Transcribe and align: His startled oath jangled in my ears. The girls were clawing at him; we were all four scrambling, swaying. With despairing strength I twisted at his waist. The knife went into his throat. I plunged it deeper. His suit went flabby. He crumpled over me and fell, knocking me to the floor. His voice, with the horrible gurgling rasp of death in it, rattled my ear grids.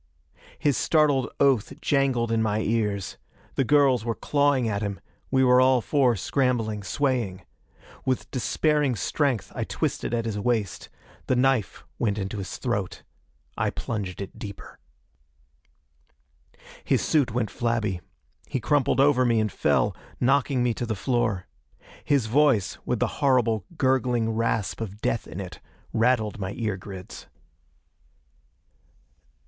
His 0.57 0.75
startled 0.77 1.29
oath 1.39 1.79
jangled 1.79 2.31
in 2.31 2.41
my 2.41 2.61
ears. 2.61 3.17
The 3.53 3.63
girls 3.63 4.03
were 4.03 4.15
clawing 4.15 4.67
at 4.67 4.81
him; 4.81 4.99
we 5.29 5.43
were 5.43 5.61
all 5.61 5.79
four 5.79 6.15
scrambling, 6.15 6.81
swaying. 6.81 7.45
With 8.03 8.31
despairing 8.31 8.95
strength 8.95 9.51
I 9.53 9.63
twisted 9.63 10.11
at 10.11 10.25
his 10.25 10.39
waist. 10.39 10.89
The 11.27 11.35
knife 11.35 11.83
went 11.99 12.17
into 12.17 12.39
his 12.39 12.57
throat. 12.57 13.03
I 13.55 13.69
plunged 13.69 14.21
it 14.23 14.39
deeper. 14.39 14.79
His 16.83 17.03
suit 17.03 17.29
went 17.31 17.51
flabby. 17.51 18.01
He 18.47 18.59
crumpled 18.59 18.99
over 18.99 19.23
me 19.23 19.39
and 19.39 19.51
fell, 19.51 19.95
knocking 20.19 20.63
me 20.63 20.73
to 20.73 20.85
the 20.87 20.95
floor. 20.95 21.45
His 22.03 22.25
voice, 22.25 22.79
with 22.85 22.97
the 22.97 23.05
horrible 23.21 23.65
gurgling 23.77 24.31
rasp 24.31 24.81
of 24.81 24.99
death 24.99 25.27
in 25.27 25.39
it, 25.39 25.59
rattled 25.93 26.39
my 26.39 26.53
ear 26.57 26.75
grids. 26.75 27.27